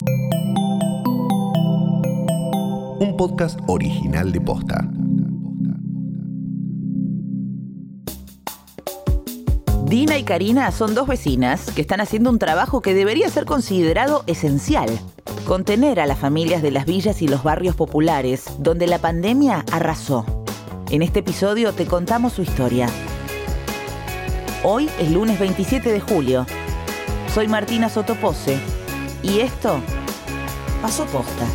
[0.00, 1.76] Un
[3.16, 4.90] podcast original de Posta.
[9.84, 14.24] Dina y Karina son dos vecinas que están haciendo un trabajo que debería ser considerado
[14.26, 14.90] esencial.
[15.46, 20.26] Contener a las familias de las villas y los barrios populares, donde la pandemia arrasó.
[20.90, 22.88] En este episodio te contamos su historia.
[24.64, 26.46] Hoy es lunes 27 de julio.
[27.32, 28.58] Soy Martina Sotopose
[29.24, 29.80] y esto
[30.82, 31.46] pasó posta.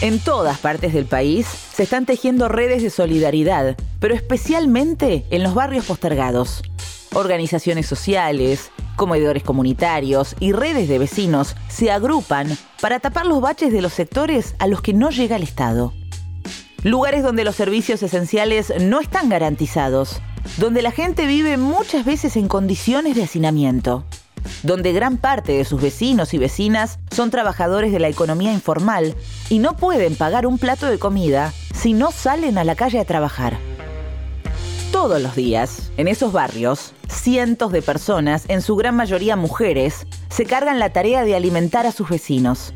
[0.00, 5.54] En todas partes del país se están tejiendo redes de solidaridad, pero especialmente en los
[5.54, 6.62] barrios postergados.
[7.12, 13.82] Organizaciones sociales, comedores comunitarios y redes de vecinos se agrupan para tapar los baches de
[13.82, 15.92] los sectores a los que no llega el Estado.
[16.82, 20.22] Lugares donde los servicios esenciales no están garantizados,
[20.56, 24.04] donde la gente vive muchas veces en condiciones de hacinamiento
[24.62, 29.14] donde gran parte de sus vecinos y vecinas son trabajadores de la economía informal
[29.48, 33.04] y no pueden pagar un plato de comida si no salen a la calle a
[33.04, 33.56] trabajar.
[34.92, 40.44] Todos los días, en esos barrios, cientos de personas, en su gran mayoría mujeres, se
[40.44, 42.74] cargan la tarea de alimentar a sus vecinos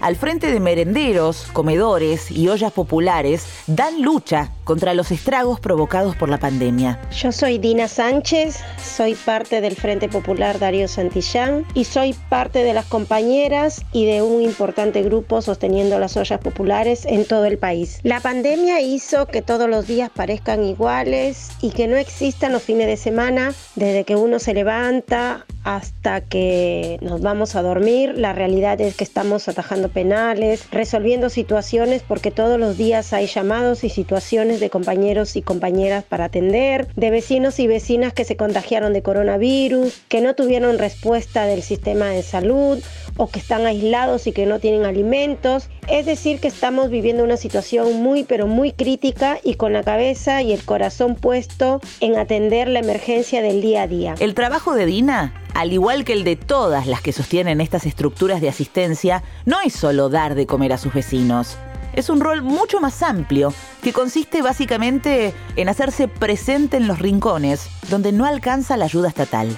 [0.00, 6.28] al frente de merenderos, comedores y ollas populares, dan lucha contra los estragos provocados por
[6.28, 7.00] la pandemia.
[7.12, 12.74] Yo soy Dina Sánchez, soy parte del Frente Popular Darío Santillán y soy parte de
[12.74, 18.00] las compañeras y de un importante grupo sosteniendo las ollas populares en todo el país.
[18.02, 22.86] La pandemia hizo que todos los días parezcan iguales y que no existan los fines
[22.86, 28.14] de semana desde que uno se levanta hasta que nos vamos a dormir.
[28.16, 33.84] La realidad es que estamos atajando penales, resolviendo situaciones porque todos los días hay llamados
[33.84, 38.92] y situaciones de compañeros y compañeras para atender, de vecinos y vecinas que se contagiaron
[38.92, 42.78] de coronavirus, que no tuvieron respuesta del sistema de salud
[43.16, 45.68] o que están aislados y que no tienen alimentos.
[45.88, 50.42] Es decir, que estamos viviendo una situación muy pero muy crítica y con la cabeza
[50.42, 54.14] y el corazón puesto en atender la emergencia del día a día.
[54.20, 58.42] El trabajo de Dina al igual que el de todas las que sostienen estas estructuras
[58.42, 61.56] de asistencia, no es solo dar de comer a sus vecinos.
[61.94, 67.70] Es un rol mucho más amplio, que consiste básicamente en hacerse presente en los rincones
[67.88, 69.48] donde no alcanza la ayuda estatal.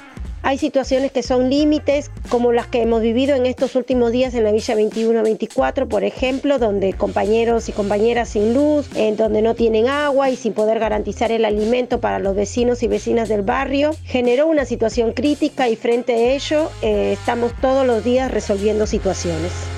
[0.48, 4.44] Hay situaciones que son límites, como las que hemos vivido en estos últimos días en
[4.44, 9.88] la Villa 21-24, por ejemplo, donde compañeros y compañeras sin luz, en donde no tienen
[9.88, 14.46] agua y sin poder garantizar el alimento para los vecinos y vecinas del barrio, generó
[14.46, 19.77] una situación crítica y frente a ello eh, estamos todos los días resolviendo situaciones.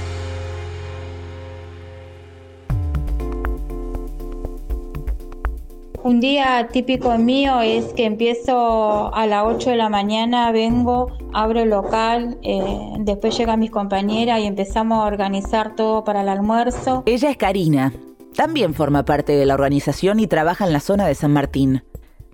[6.03, 11.61] Un día típico mío es que empiezo a las 8 de la mañana, vengo, abro
[11.61, 12.63] el local, eh,
[13.01, 17.03] después llegan mis compañeras y empezamos a organizar todo para el almuerzo.
[17.05, 17.93] Ella es Karina,
[18.35, 21.83] también forma parte de la organización y trabaja en la zona de San Martín.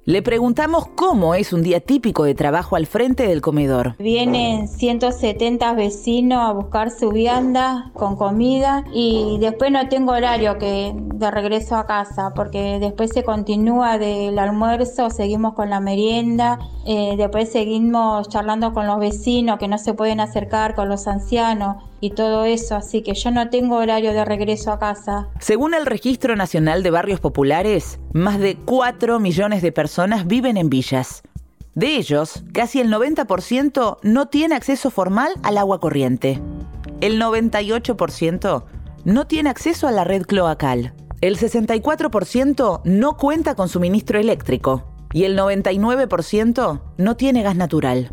[0.06, 3.97] Le preguntamos cómo es un día típico de trabajo al frente del comedor.
[3.99, 10.93] Vienen 170 vecinos a buscar su vianda con comida y después no tengo horario que
[10.94, 17.17] de regreso a casa porque después se continúa del almuerzo, seguimos con la merienda, eh,
[17.17, 22.10] después seguimos charlando con los vecinos que no se pueden acercar, con los ancianos y
[22.10, 25.28] todo eso, así que yo no tengo horario de regreso a casa.
[25.40, 30.68] Según el Registro Nacional de Barrios Populares, más de 4 millones de personas viven en
[30.68, 31.22] villas.
[31.74, 36.40] De ellos, casi el 90% no tiene acceso formal al agua corriente.
[37.00, 38.64] El 98%
[39.04, 40.94] no tiene acceso a la red cloacal.
[41.20, 44.84] El 64% no cuenta con suministro eléctrico.
[45.12, 48.10] Y el 99% no tiene gas natural.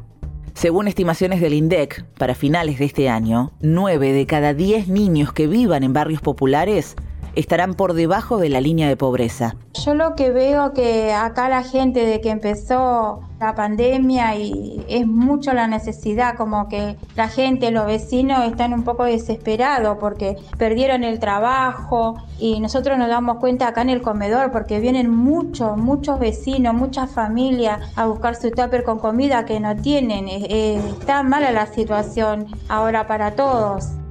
[0.54, 5.48] Según estimaciones del INDEC, para finales de este año, 9 de cada 10 niños que
[5.48, 6.96] vivan en barrios populares
[7.36, 9.56] estarán por debajo de la línea de pobreza.
[9.86, 15.06] Yo lo que veo que acá la gente de que empezó la pandemia y es
[15.06, 21.04] mucho la necesidad, como que la gente, los vecinos están un poco desesperados porque perdieron
[21.04, 26.20] el trabajo y nosotros nos damos cuenta acá en el comedor porque vienen muchos, muchos
[26.20, 30.28] vecinos, muchas familias a buscar su tupper con comida que no tienen.
[30.28, 34.03] está mala la situación ahora para todos.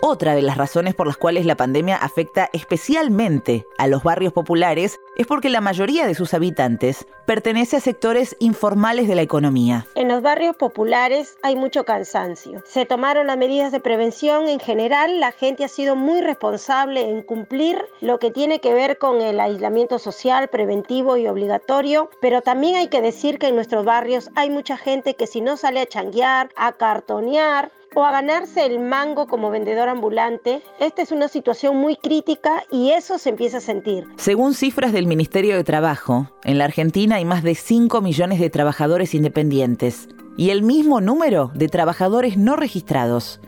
[0.00, 5.00] Otra de las razones por las cuales la pandemia afecta especialmente a los barrios populares
[5.16, 9.86] es porque la mayoría de sus habitantes pertenece a sectores informales de la economía.
[9.96, 12.62] En los barrios populares hay mucho cansancio.
[12.64, 14.48] Se tomaron las medidas de prevención.
[14.48, 18.98] En general, la gente ha sido muy responsable en cumplir lo que tiene que ver
[18.98, 23.84] con el aislamiento social preventivo y obligatorio, pero también hay que decir que en nuestros
[23.84, 28.64] barrios hay mucha gente que si no sale a changuear, a cartonear, o a ganarse
[28.66, 33.58] el mango como vendedor ambulante, esta es una situación muy crítica y eso se empieza
[33.58, 34.06] a sentir.
[34.16, 38.50] Según cifras del Ministerio de Trabajo, en la Argentina hay más de 5 millones de
[38.50, 43.40] trabajadores independientes y el mismo número de trabajadores no registrados.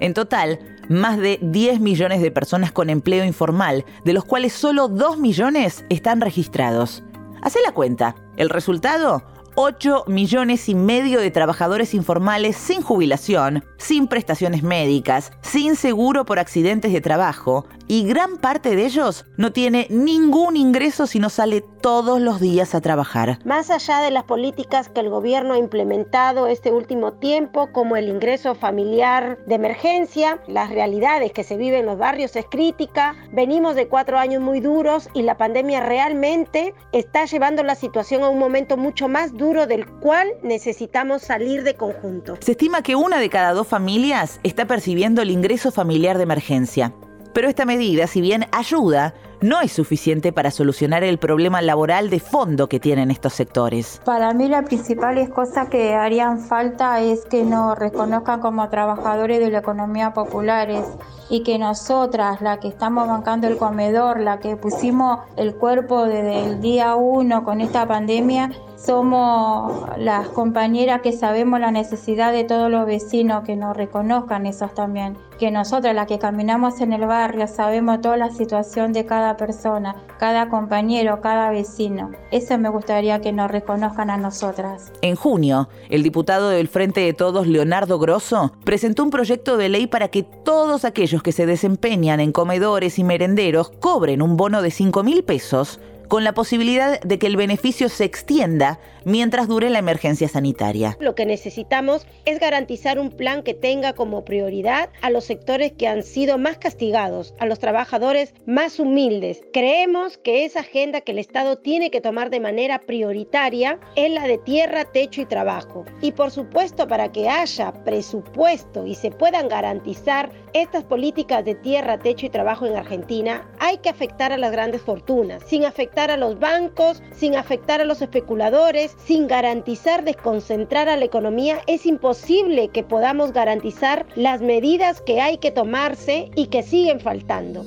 [0.00, 4.88] En total, más de 10 millones de personas con empleo informal, de los cuales solo
[4.88, 7.04] 2 millones están registrados.
[7.42, 8.16] Hace la cuenta.
[8.36, 9.22] El resultado,
[9.54, 16.38] 8 millones y medio de trabajadores informales sin jubilación, sin prestaciones médicas, sin seguro por
[16.38, 21.62] accidentes de trabajo, y gran parte de ellos no tiene ningún ingreso si no sale
[21.82, 23.38] todos los días a trabajar.
[23.44, 28.08] Más allá de las políticas que el gobierno ha implementado este último tiempo, como el
[28.08, 33.14] ingreso familiar de emergencia, las realidades que se viven en los barrios es crítica.
[33.32, 38.28] Venimos de cuatro años muy duros y la pandemia realmente está llevando la situación a
[38.28, 42.36] un momento mucho más duro del cual necesitamos salir de conjunto.
[42.40, 46.94] Se estima que una de cada dos familias está percibiendo el ingreso familiar de emergencia.
[47.34, 52.20] Pero esta medida, si bien ayuda, no es suficiente para solucionar el problema laboral de
[52.20, 54.00] fondo que tienen estos sectores.
[54.04, 59.50] Para mí la principal cosa que harían falta es que nos reconozcan como trabajadores de
[59.50, 60.86] la economía populares
[61.28, 66.44] y que nosotras, la que estamos bancando el comedor, la que pusimos el cuerpo desde
[66.44, 72.70] el día uno con esta pandemia, somos las compañeras que sabemos la necesidad de todos
[72.70, 77.46] los vecinos, que nos reconozcan esos también, que nosotras las que caminamos en el barrio
[77.46, 82.10] sabemos toda la situación de cada persona, cada compañero, cada vecino.
[82.30, 84.92] Eso me gustaría que nos reconozcan a nosotras.
[85.02, 89.86] En junio, el diputado del Frente de Todos, Leonardo Grosso, presentó un proyecto de ley
[89.86, 94.70] para que todos aquellos que se desempeñan en comedores y merenderos cobren un bono de
[94.70, 99.78] 5 mil pesos con la posibilidad de que el beneficio se extienda mientras dure la
[99.78, 100.96] emergencia sanitaria.
[101.00, 105.88] Lo que necesitamos es garantizar un plan que tenga como prioridad a los sectores que
[105.88, 109.40] han sido más castigados, a los trabajadores más humildes.
[109.52, 114.26] Creemos que esa agenda que el Estado tiene que tomar de manera prioritaria es la
[114.26, 115.84] de tierra, techo y trabajo.
[116.00, 121.98] Y por supuesto, para que haya presupuesto y se puedan garantizar estas políticas de tierra,
[121.98, 126.16] techo y trabajo en Argentina, hay que afectar a las grandes fortunas, sin afectar a
[126.16, 132.68] los bancos, sin afectar a los especuladores, sin garantizar desconcentrar a la economía, es imposible
[132.68, 137.64] que podamos garantizar las medidas que hay que tomarse y que siguen faltando.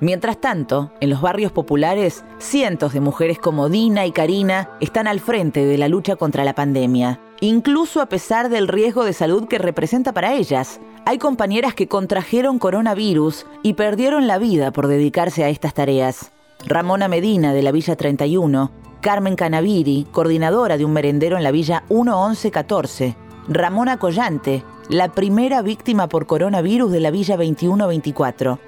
[0.00, 5.20] Mientras tanto, en los barrios populares, cientos de mujeres como Dina y Karina están al
[5.20, 9.58] frente de la lucha contra la pandemia, incluso a pesar del riesgo de salud que
[9.58, 10.80] representa para ellas.
[11.06, 16.32] Hay compañeras que contrajeron coronavirus y perdieron la vida por dedicarse a estas tareas.
[16.66, 18.70] Ramona Medina, de la Villa 31,
[19.00, 23.16] Carmen Canaviri, coordinadora de un merendero en la Villa 11114,
[23.48, 28.58] Ramona Collante, la primera víctima por coronavirus de la Villa 2124,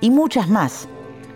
[0.00, 0.88] y muchas más.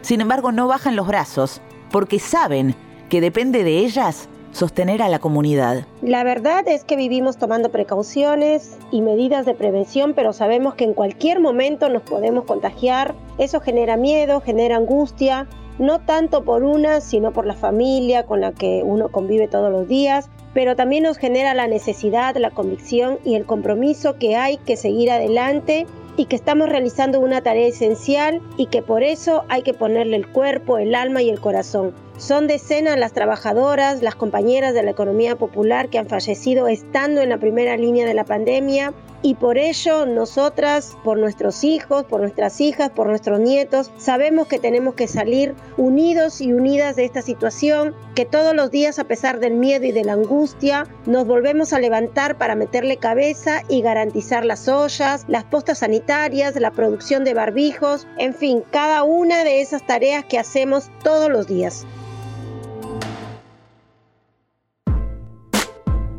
[0.03, 1.61] Sin embargo, no bajan los brazos
[1.91, 2.77] porque saben
[3.09, 5.87] que depende de ellas sostener a la comunidad.
[6.03, 10.95] La verdad es que vivimos tomando precauciones y medidas de prevención, pero sabemos que en
[10.95, 13.15] cualquier momento nos podemos contagiar.
[13.39, 15.47] Eso genera miedo, genera angustia,
[15.79, 19.87] no tanto por una, sino por la familia con la que uno convive todos los
[19.87, 24.77] días, pero también nos genera la necesidad, la convicción y el compromiso que hay que
[24.77, 25.87] seguir adelante
[26.17, 30.27] y que estamos realizando una tarea esencial y que por eso hay que ponerle el
[30.27, 31.93] cuerpo, el alma y el corazón.
[32.19, 37.29] Son decenas las trabajadoras, las compañeras de la economía popular que han fallecido estando en
[37.29, 42.61] la primera línea de la pandemia y por ello nosotras, por nuestros hijos, por nuestras
[42.61, 47.95] hijas, por nuestros nietos, sabemos que tenemos que salir unidos y unidas de esta situación,
[48.15, 51.81] que todos los días a pesar del miedo y de la angustia nos volvemos a
[51.81, 58.07] levantar para meterle cabeza y garantizar las ollas, las postas sanitarias, la producción de barbijos,
[58.17, 61.85] en fin, cada una de esas tareas que hacemos todos los días.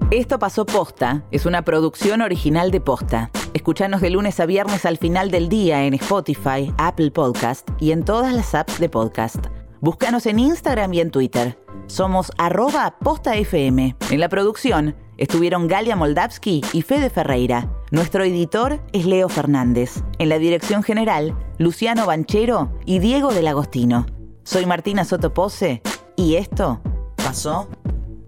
[0.10, 3.30] Esto pasó posta, es una producción original de posta.
[3.54, 8.06] Escuchanos de lunes a viernes al final del día en Spotify, Apple Podcast y en
[8.06, 9.48] todas las apps de podcast.
[9.82, 11.60] Búscanos en Instagram y en Twitter.
[11.88, 13.96] Somos arroba postafm.
[14.10, 17.70] En la producción estuvieron Galia Moldavsky y Fede Ferreira.
[17.92, 20.04] Nuestro editor es Leo Fernández.
[20.20, 24.06] En la dirección general, Luciano Banchero y Diego del Agostino.
[24.44, 25.82] Soy Martina Sotopose
[26.16, 26.80] y esto
[27.18, 27.68] pasó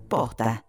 [0.10, 0.66] posta.